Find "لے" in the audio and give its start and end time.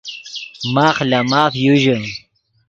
1.09-1.19